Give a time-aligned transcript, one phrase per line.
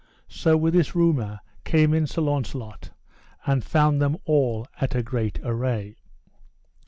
[0.33, 2.89] So with this rumour came in Sir Launcelot,
[3.45, 5.95] and found them all at a great array.